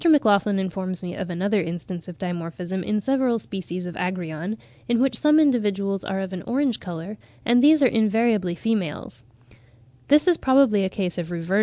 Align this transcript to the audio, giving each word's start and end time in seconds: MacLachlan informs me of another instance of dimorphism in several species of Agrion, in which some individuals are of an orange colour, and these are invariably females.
MacLachlan 0.09 0.57
informs 0.57 1.03
me 1.03 1.13
of 1.15 1.29
another 1.29 1.61
instance 1.61 2.07
of 2.07 2.17
dimorphism 2.17 2.83
in 2.83 3.01
several 3.01 3.37
species 3.37 3.85
of 3.85 3.93
Agrion, 3.93 4.57
in 4.89 4.99
which 4.99 5.19
some 5.19 5.39
individuals 5.39 6.03
are 6.03 6.21
of 6.21 6.33
an 6.33 6.41
orange 6.47 6.79
colour, 6.79 7.19
and 7.45 7.61
these 7.63 7.83
are 7.83 7.87
invariably 7.87 8.55
females. 8.55 9.21